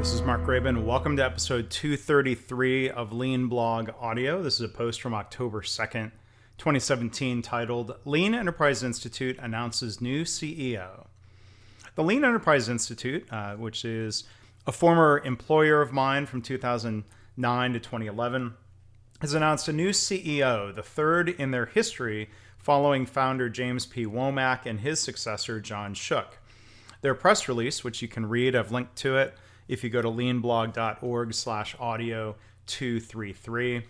This 0.00 0.14
is 0.14 0.22
Mark 0.22 0.44
Graban. 0.44 0.84
Welcome 0.84 1.18
to 1.18 1.24
episode 1.26 1.68
233 1.68 2.88
of 2.88 3.12
Lean 3.12 3.48
Blog 3.48 3.90
Audio. 4.00 4.42
This 4.42 4.54
is 4.54 4.62
a 4.62 4.68
post 4.68 5.02
from 5.02 5.12
October 5.12 5.60
2nd, 5.60 6.12
2017, 6.56 7.42
titled 7.42 7.94
Lean 8.06 8.34
Enterprise 8.34 8.82
Institute 8.82 9.38
Announces 9.38 10.00
New 10.00 10.24
CEO. 10.24 11.04
The 11.96 12.02
Lean 12.02 12.24
Enterprise 12.24 12.70
Institute, 12.70 13.30
uh, 13.30 13.56
which 13.56 13.84
is 13.84 14.24
a 14.66 14.72
former 14.72 15.20
employer 15.22 15.82
of 15.82 15.92
mine 15.92 16.24
from 16.24 16.40
2009 16.40 17.72
to 17.74 17.78
2011, 17.78 18.54
has 19.20 19.34
announced 19.34 19.68
a 19.68 19.72
new 19.74 19.90
CEO, 19.90 20.74
the 20.74 20.82
third 20.82 21.28
in 21.28 21.50
their 21.50 21.66
history 21.66 22.30
following 22.56 23.04
founder 23.04 23.50
James 23.50 23.84
P. 23.84 24.06
Womack 24.06 24.64
and 24.64 24.80
his 24.80 24.98
successor, 24.98 25.60
John 25.60 25.92
Shook. 25.92 26.38
Their 27.02 27.14
press 27.14 27.48
release, 27.48 27.84
which 27.84 28.00
you 28.00 28.08
can 28.08 28.24
read, 28.24 28.56
I've 28.56 28.72
linked 28.72 28.96
to 28.96 29.18
it 29.18 29.36
if 29.70 29.84
you 29.84 29.88
go 29.88 30.02
to 30.02 30.08
leanblog.org 30.08 31.32
slash 31.32 31.76
audio 31.78 32.34
233. 32.66 33.82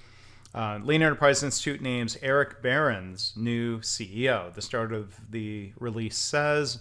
Uh, 0.54 0.78
Lean 0.82 1.02
Enterprise 1.02 1.42
Institute 1.42 1.80
names 1.80 2.18
Eric 2.20 2.60
Behrens 2.60 3.32
new 3.34 3.78
CEO. 3.78 4.52
The 4.52 4.60
start 4.60 4.92
of 4.92 5.18
the 5.30 5.72
release 5.78 6.18
says 6.18 6.80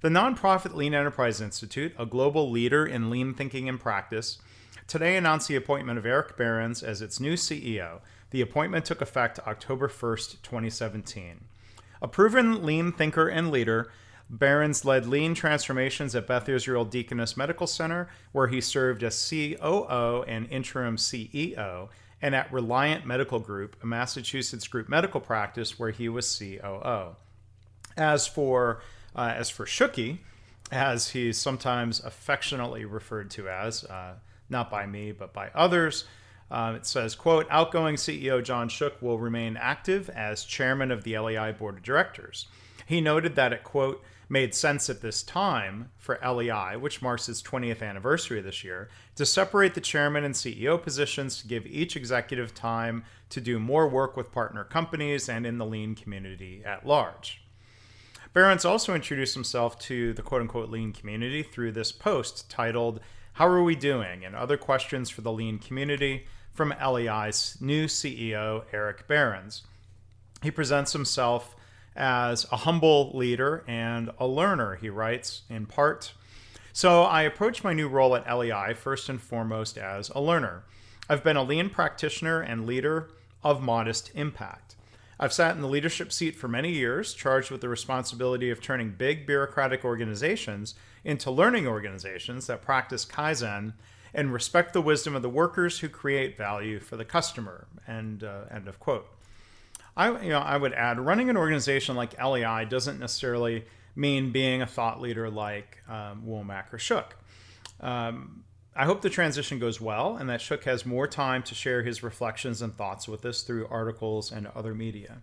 The 0.00 0.08
nonprofit 0.08 0.74
Lean 0.74 0.94
Enterprise 0.94 1.42
Institute, 1.42 1.92
a 1.98 2.06
global 2.06 2.50
leader 2.50 2.86
in 2.86 3.10
lean 3.10 3.34
thinking 3.34 3.68
and 3.68 3.78
practice, 3.78 4.38
today 4.86 5.16
announced 5.16 5.48
the 5.48 5.56
appointment 5.56 5.98
of 5.98 6.06
Eric 6.06 6.38
Behrens 6.38 6.82
as 6.82 7.02
its 7.02 7.20
new 7.20 7.34
CEO. 7.34 8.00
The 8.30 8.40
appointment 8.40 8.86
took 8.86 9.02
effect 9.02 9.40
October 9.46 9.88
1st, 9.88 10.42
2017. 10.42 11.44
A 12.00 12.08
proven 12.08 12.64
lean 12.64 12.92
thinker 12.92 13.28
and 13.28 13.50
leader, 13.50 13.90
Behrens 14.30 14.84
led 14.84 15.06
lean 15.06 15.34
transformations 15.34 16.14
at 16.14 16.26
Beth 16.26 16.48
Israel 16.48 16.84
Deaconess 16.84 17.36
Medical 17.36 17.66
Center, 17.66 18.08
where 18.32 18.48
he 18.48 18.60
served 18.60 19.02
as 19.02 19.28
COO 19.28 20.24
and 20.26 20.50
interim 20.50 20.96
CEO, 20.96 21.88
and 22.20 22.34
at 22.34 22.52
Reliant 22.52 23.06
Medical 23.06 23.38
Group, 23.38 23.76
a 23.82 23.86
Massachusetts 23.86 24.68
group 24.68 24.88
medical 24.88 25.20
practice, 25.20 25.78
where 25.78 25.90
he 25.90 26.08
was 26.08 26.38
COO. 26.38 27.16
As 27.96 28.26
for 28.26 28.82
uh, 29.16 29.32
as 29.34 29.48
for 29.48 29.64
Shooky, 29.64 30.18
as 30.70 31.10
he's 31.10 31.38
sometimes 31.38 32.00
affectionately 32.00 32.84
referred 32.84 33.30
to 33.32 33.48
as, 33.48 33.84
uh, 33.84 34.14
not 34.50 34.70
by 34.70 34.84
me 34.86 35.12
but 35.12 35.32
by 35.32 35.50
others, 35.54 36.04
uh, 36.50 36.74
it 36.76 36.84
says, 36.84 37.14
"quote 37.14 37.46
Outgoing 37.50 37.96
CEO 37.96 38.42
John 38.42 38.68
Shook 38.68 39.00
will 39.00 39.18
remain 39.18 39.56
active 39.56 40.10
as 40.10 40.44
chairman 40.44 40.90
of 40.90 41.04
the 41.04 41.18
LEI 41.18 41.52
board 41.52 41.76
of 41.78 41.82
directors." 41.82 42.46
He 42.88 43.02
noted 43.02 43.36
that 43.36 43.52
it 43.52 43.64
quote 43.64 44.02
made 44.30 44.54
sense 44.54 44.88
at 44.88 45.02
this 45.02 45.22
time 45.22 45.90
for 45.98 46.18
LEI, 46.26 46.74
which 46.78 47.02
marks 47.02 47.28
its 47.28 47.42
20th 47.42 47.82
anniversary 47.82 48.40
this 48.40 48.64
year, 48.64 48.88
to 49.14 49.26
separate 49.26 49.74
the 49.74 49.82
chairman 49.82 50.24
and 50.24 50.34
CEO 50.34 50.82
positions 50.82 51.38
to 51.38 51.46
give 51.46 51.66
each 51.66 51.96
executive 51.96 52.54
time 52.54 53.04
to 53.28 53.42
do 53.42 53.58
more 53.58 53.86
work 53.86 54.16
with 54.16 54.32
partner 54.32 54.64
companies 54.64 55.28
and 55.28 55.44
in 55.44 55.58
the 55.58 55.66
lean 55.66 55.94
community 55.94 56.62
at 56.64 56.86
large. 56.86 57.42
Behrens 58.32 58.64
also 58.64 58.94
introduced 58.94 59.34
himself 59.34 59.78
to 59.80 60.14
the 60.14 60.22
quote 60.22 60.40
unquote 60.40 60.70
lean 60.70 60.94
community 60.94 61.42
through 61.42 61.72
this 61.72 61.92
post 61.92 62.48
titled, 62.48 63.00
How 63.34 63.48
Are 63.48 63.62
We 63.62 63.76
Doing? 63.76 64.24
and 64.24 64.34
other 64.34 64.56
questions 64.56 65.10
for 65.10 65.20
the 65.20 65.32
lean 65.32 65.58
community 65.58 66.26
from 66.54 66.72
LEI's 66.82 67.58
new 67.60 67.84
CEO, 67.84 68.64
Eric 68.72 69.06
Behrens. 69.06 69.64
He 70.42 70.50
presents 70.50 70.94
himself 70.94 71.54
as 71.98 72.46
a 72.52 72.58
humble 72.58 73.10
leader 73.12 73.64
and 73.66 74.10
a 74.18 74.26
learner, 74.26 74.76
he 74.76 74.88
writes, 74.88 75.42
in 75.50 75.66
part. 75.66 76.14
So 76.72 77.02
I 77.02 77.22
approach 77.22 77.64
my 77.64 77.72
new 77.72 77.88
role 77.88 78.14
at 78.14 78.32
LEI 78.32 78.72
first 78.74 79.08
and 79.08 79.20
foremost 79.20 79.76
as 79.76 80.08
a 80.10 80.20
learner. 80.20 80.62
I've 81.08 81.24
been 81.24 81.36
a 81.36 81.42
lean 81.42 81.70
practitioner 81.70 82.40
and 82.40 82.66
leader 82.66 83.10
of 83.42 83.60
modest 83.60 84.12
impact. 84.14 84.76
I've 85.18 85.32
sat 85.32 85.56
in 85.56 85.62
the 85.62 85.68
leadership 85.68 86.12
seat 86.12 86.36
for 86.36 86.46
many 86.46 86.70
years, 86.70 87.14
charged 87.14 87.50
with 87.50 87.60
the 87.60 87.68
responsibility 87.68 88.50
of 88.50 88.62
turning 88.62 88.92
big 88.92 89.26
bureaucratic 89.26 89.84
organizations 89.84 90.76
into 91.04 91.32
learning 91.32 91.66
organizations 91.66 92.46
that 92.46 92.62
practice 92.62 93.04
Kaizen 93.04 93.72
and 94.14 94.32
respect 94.32 94.72
the 94.72 94.80
wisdom 94.80 95.16
of 95.16 95.22
the 95.22 95.28
workers 95.28 95.80
who 95.80 95.88
create 95.88 96.38
value 96.38 96.78
for 96.78 96.96
the 96.96 97.04
customer. 97.04 97.66
End, 97.88 98.22
uh, 98.22 98.42
end 98.50 98.68
of 98.68 98.78
quote. 98.78 99.08
I, 99.98 100.22
you 100.22 100.28
know, 100.30 100.38
I 100.38 100.56
would 100.56 100.72
add 100.72 101.00
running 101.00 101.28
an 101.28 101.36
organization 101.36 101.96
like 101.96 102.22
LEI 102.22 102.64
doesn't 102.64 103.00
necessarily 103.00 103.64
mean 103.96 104.30
being 104.30 104.62
a 104.62 104.66
thought 104.66 105.00
leader 105.00 105.28
like 105.28 105.78
um, 105.88 106.22
Womack 106.24 106.72
or 106.72 106.78
Shook. 106.78 107.16
Um, 107.80 108.44
I 108.76 108.84
hope 108.84 109.02
the 109.02 109.10
transition 109.10 109.58
goes 109.58 109.80
well 109.80 110.16
and 110.16 110.30
that 110.30 110.40
Shook 110.40 110.64
has 110.64 110.86
more 110.86 111.08
time 111.08 111.42
to 111.42 111.54
share 111.54 111.82
his 111.82 112.04
reflections 112.04 112.62
and 112.62 112.76
thoughts 112.76 113.08
with 113.08 113.24
us 113.24 113.42
through 113.42 113.66
articles 113.66 114.30
and 114.30 114.46
other 114.54 114.72
media. 114.72 115.22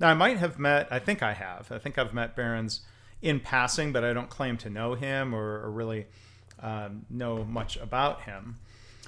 Now, 0.00 0.08
I 0.08 0.14
might 0.14 0.38
have 0.38 0.58
met, 0.58 0.88
I 0.90 0.98
think 0.98 1.22
I 1.22 1.34
have, 1.34 1.70
I 1.70 1.78
think 1.78 1.96
I've 1.96 2.12
met 2.12 2.34
Behrens 2.34 2.80
in 3.22 3.38
passing, 3.38 3.92
but 3.92 4.02
I 4.02 4.12
don't 4.12 4.28
claim 4.28 4.56
to 4.58 4.70
know 4.70 4.94
him 4.94 5.32
or, 5.32 5.62
or 5.62 5.70
really 5.70 6.06
um, 6.60 7.06
know 7.08 7.44
much 7.44 7.76
about 7.76 8.22
him. 8.22 8.56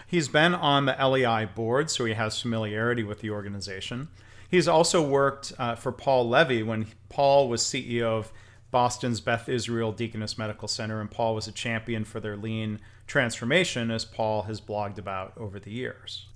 He's 0.06 0.28
been 0.28 0.54
on 0.54 0.86
the 0.86 0.96
LEI 1.00 1.46
board, 1.46 1.90
so 1.90 2.04
he 2.04 2.14
has 2.14 2.40
familiarity 2.40 3.02
with 3.02 3.20
the 3.20 3.30
organization. 3.30 4.08
He's 4.50 4.66
also 4.66 5.00
worked 5.00 5.52
uh, 5.58 5.76
for 5.76 5.92
Paul 5.92 6.28
Levy 6.28 6.62
when 6.62 6.86
Paul 7.08 7.48
was 7.48 7.62
CEO 7.62 8.02
of 8.02 8.32
Boston's 8.70 9.20
Beth 9.20 9.48
Israel 9.48 9.92
Deaconess 9.92 10.36
Medical 10.36 10.66
Center, 10.68 11.00
and 11.00 11.10
Paul 11.10 11.34
was 11.34 11.46
a 11.46 11.52
champion 11.52 12.04
for 12.04 12.18
their 12.18 12.36
lean 12.36 12.80
transformation, 13.06 13.90
as 13.90 14.04
Paul 14.04 14.42
has 14.42 14.60
blogged 14.60 14.98
about 14.98 15.32
over 15.36 15.58
the 15.58 15.70
years. 15.70 16.26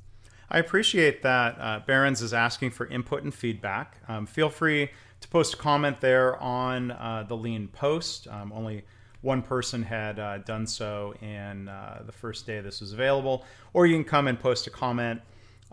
I 0.49 0.59
appreciate 0.59 1.23
that 1.23 1.57
uh, 1.59 1.81
Behrens 1.87 2.23
is 2.23 2.33
asking 2.33 2.71
for 2.71 2.87
input 2.87 3.25
and 3.25 3.35
feedback. 3.35 3.97
Um, 4.07 4.27
feel 4.27 4.51
free 4.51 4.91
to 5.21 5.29
post 5.29 5.55
a 5.55 5.57
comment 5.57 6.01
there 6.01 6.41
on 6.41 6.93
uh, 6.93 7.25
the 7.27 7.37
lean 7.37 7.69
post. 7.69 8.29
Um, 8.29 8.53
only 8.55 8.85
one 9.23 9.43
person 9.43 9.83
had 9.83 10.19
uh, 10.19 10.39
done 10.39 10.67
so 10.67 11.15
in 11.23 11.69
uh, 11.69 12.03
the 12.05 12.13
first 12.13 12.47
day 12.47 12.61
this 12.61 12.81
was 12.81 12.93
available, 12.93 13.45
or 13.73 13.87
you 13.87 13.97
can 13.97 14.05
come 14.05 14.29
and 14.29 14.39
post 14.39 14.67
a 14.67 14.71
comment 14.71 15.23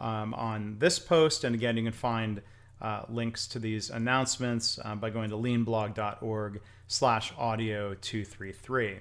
um, 0.01 0.34
on 0.34 0.75
this 0.79 1.00
post. 1.00 1.45
And 1.45 1.56
again, 1.56 1.78
you 1.78 1.84
can 1.84 1.94
find 1.94 2.41
uh, 2.81 3.03
links 3.07 3.47
to 3.47 3.59
these 3.59 3.89
announcements 3.89 4.79
uh, 4.84 4.95
by 4.95 5.09
going 5.09 5.29
to 5.29 5.38
leanblog.org 5.38 6.62
slash 6.88 7.31
audio 7.38 7.94
233. 7.94 8.97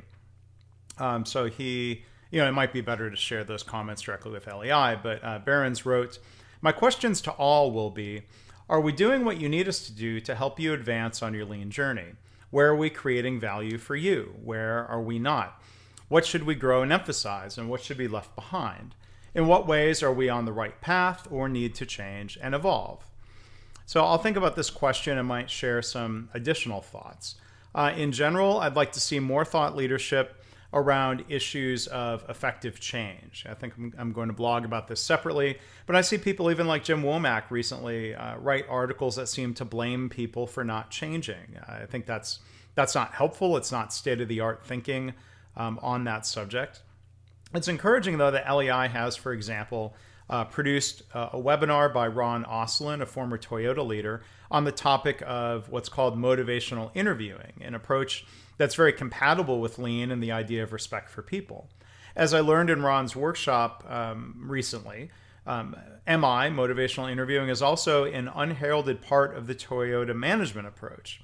Um, 0.99 1.25
so 1.25 1.47
he, 1.47 2.05
you 2.31 2.41
know, 2.41 2.47
it 2.47 2.53
might 2.53 2.72
be 2.72 2.83
better 2.83 3.10
to 3.10 3.16
share 3.16 3.43
those 3.43 3.62
comments 3.62 4.03
directly 4.03 4.33
with 4.33 4.47
LEI, 4.47 4.99
but 5.03 5.25
uh, 5.25 5.39
Behrens 5.39 5.87
wrote, 5.87 6.19
My 6.60 6.72
questions 6.72 7.22
to 7.22 7.31
all 7.33 7.72
will 7.72 7.91
be, 7.91 8.22
are 8.69 8.81
we 8.81 8.93
doing 8.93 9.25
what 9.25 9.41
you 9.41 9.49
need 9.49 9.66
us 9.66 9.84
to 9.87 9.93
do 9.93 10.21
to 10.21 10.34
help 10.34 10.60
you 10.60 10.72
advance 10.75 11.22
on 11.22 11.34
your 11.34 11.47
lean 11.47 11.71
journey? 11.71 12.12
Where 12.50 12.69
are 12.69 12.77
we 12.77 12.91
creating 12.91 13.41
value 13.41 13.78
for 13.78 13.97
you? 13.97 14.34
Where 14.44 14.87
are 14.87 15.00
we 15.00 15.19
not? 15.19 15.60
What 16.09 16.27
should 16.27 16.43
we 16.44 16.55
grow 16.55 16.83
and 16.83 16.93
emphasize, 16.93 17.56
and 17.56 17.71
what 17.71 17.83
should 17.83 17.97
be 17.97 18.09
left 18.09 18.34
behind? 18.34 18.94
In 19.34 19.46
what 19.46 19.66
ways 19.66 20.02
are 20.02 20.12
we 20.12 20.28
on 20.28 20.44
the 20.44 20.52
right 20.52 20.80
path 20.80 21.28
or 21.30 21.48
need 21.48 21.74
to 21.76 21.86
change 21.86 22.38
and 22.42 22.54
evolve? 22.54 23.04
So 23.86 24.04
I'll 24.04 24.18
think 24.18 24.36
about 24.36 24.56
this 24.56 24.70
question 24.70 25.18
and 25.18 25.26
might 25.26 25.50
share 25.50 25.82
some 25.82 26.28
additional 26.34 26.80
thoughts. 26.80 27.36
Uh, 27.74 27.92
in 27.96 28.12
general, 28.12 28.60
I'd 28.60 28.76
like 28.76 28.92
to 28.92 29.00
see 29.00 29.20
more 29.20 29.44
thought 29.44 29.76
leadership 29.76 30.36
around 30.72 31.24
issues 31.28 31.86
of 31.88 32.24
effective 32.28 32.78
change. 32.78 33.44
I 33.48 33.54
think 33.54 33.74
I'm, 33.76 33.94
I'm, 33.98 34.12
going 34.12 34.28
to 34.28 34.34
blog 34.34 34.64
about 34.64 34.86
this 34.86 35.00
separately, 35.00 35.58
but 35.86 35.97
I 35.97 36.00
see 36.00 36.16
people, 36.16 36.50
even 36.50 36.68
like 36.68 36.84
Jim 36.84 37.02
Womack 37.02 37.50
recently, 37.50 38.14
uh, 38.14 38.36
write 38.36 38.66
articles 38.68 39.16
that 39.16 39.28
seem 39.28 39.54
to 39.54 39.64
blame 39.64 40.08
people 40.08 40.47
for 40.47 40.62
not 40.62 40.91
changing. 40.91 41.58
I 41.66 41.86
think 41.86 42.06
that's 42.06 42.38
that's 42.76 42.94
not 42.94 43.12
helpful. 43.12 43.56
It's 43.56 43.72
not 43.72 43.92
state 43.92 44.20
of 44.20 44.28
the 44.28 44.41
art 44.41 44.64
thinking 44.64 45.15
um, 45.56 45.80
on 45.83 46.04
that 46.04 46.24
subject. 46.24 46.83
It's 47.52 47.68
encouraging, 47.68 48.18
though, 48.18 48.30
that 48.30 48.52
LEI 48.52 48.88
has, 48.88 49.16
for 49.16 49.32
example, 49.32 49.94
uh, 50.28 50.44
produced 50.44 51.02
uh, 51.12 51.30
a 51.32 51.38
webinar 51.38 51.92
by 51.92 52.06
Ron 52.06 52.44
Oslin, 52.44 53.00
a 53.00 53.06
former 53.06 53.36
Toyota 53.36 53.84
leader, 53.84 54.22
on 54.50 54.64
the 54.64 54.72
topic 54.72 55.22
of 55.26 55.68
what's 55.68 55.88
called 55.88 56.16
motivational 56.16 56.91
interviewing, 56.94 57.52
an 57.60 57.74
approach 57.74 58.24
that's 58.56 58.76
very 58.76 58.92
compatible 58.92 59.60
with 59.60 59.78
lean 59.78 60.12
and 60.12 60.22
the 60.22 60.30
idea 60.30 60.62
of 60.62 60.72
respect 60.72 61.10
for 61.10 61.22
people. 61.22 61.68
As 62.14 62.34
I 62.34 62.41
learned 62.41 62.70
in 62.70 62.82
Ron's 62.82 63.16
workshop 63.16 63.84
um, 63.88 64.44
recently, 64.47 65.10
um, 65.47 65.74
MI, 66.06 66.50
motivational 66.50 67.10
interviewing, 67.10 67.48
is 67.48 67.62
also 67.62 68.04
an 68.04 68.28
unheralded 68.28 69.00
part 69.00 69.36
of 69.36 69.47
the 69.48 69.54
Toyota 69.54 70.14
management 70.14 70.68
approach, 70.68 71.22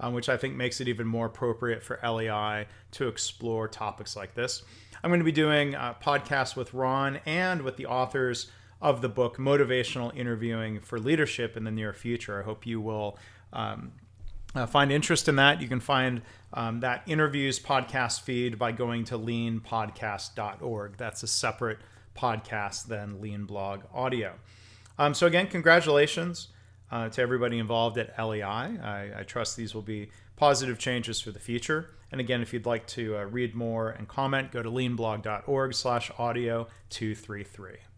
um, 0.00 0.14
which 0.14 0.28
I 0.28 0.36
think 0.36 0.56
makes 0.56 0.80
it 0.80 0.88
even 0.88 1.06
more 1.06 1.26
appropriate 1.26 1.82
for 1.82 2.00
LEI 2.02 2.66
to 2.92 3.08
explore 3.08 3.68
topics 3.68 4.16
like 4.16 4.34
this. 4.34 4.62
I'm 5.02 5.10
going 5.10 5.20
to 5.20 5.24
be 5.24 5.32
doing 5.32 5.74
a 5.74 5.96
podcast 6.02 6.56
with 6.56 6.74
Ron 6.74 7.20
and 7.26 7.62
with 7.62 7.76
the 7.76 7.86
authors 7.86 8.50
of 8.82 9.02
the 9.02 9.08
book 9.08 9.36
Motivational 9.36 10.14
Interviewing 10.16 10.80
for 10.80 10.98
Leadership 10.98 11.56
in 11.56 11.64
the 11.64 11.70
near 11.70 11.92
future. 11.92 12.40
I 12.40 12.44
hope 12.44 12.66
you 12.66 12.80
will 12.80 13.18
um, 13.52 13.92
uh, 14.54 14.66
find 14.66 14.90
interest 14.90 15.28
in 15.28 15.36
that, 15.36 15.60
you 15.60 15.68
can 15.68 15.80
find 15.80 16.22
um, 16.52 16.80
that 16.80 17.02
interviews 17.06 17.60
podcast 17.60 18.22
feed 18.22 18.58
by 18.58 18.72
going 18.72 19.04
to 19.04 19.18
leanpodcast.org. 19.18 20.96
That's 20.96 21.22
a 21.22 21.28
separate 21.28 21.78
podcast 22.16 22.86
than 22.86 23.20
Lean 23.20 23.44
Blog 23.44 23.82
Audio. 23.94 24.34
Um, 24.98 25.14
so, 25.14 25.26
again, 25.26 25.46
congratulations 25.46 26.48
uh, 26.90 27.08
to 27.08 27.22
everybody 27.22 27.58
involved 27.58 27.98
at 27.98 28.18
LEI. 28.18 28.42
I, 28.42 29.10
I, 29.18 29.22
trust 29.22 29.56
these 29.56 29.74
will 29.74 29.82
be 29.82 30.10
positive 30.36 30.78
changes 30.78 31.20
for 31.20 31.30
the 31.30 31.38
future. 31.38 31.90
And 32.10 32.20
again, 32.20 32.42
if 32.42 32.52
you'd 32.52 32.66
like 32.66 32.86
to 32.88 33.16
uh, 33.16 33.24
read 33.24 33.54
more 33.54 33.90
and 33.90 34.08
comment, 34.08 34.50
go 34.50 34.62
to 34.62 34.70
leanblog.org 34.70 35.74
slash 35.74 36.10
audio 36.18 36.66
233. 36.90 37.89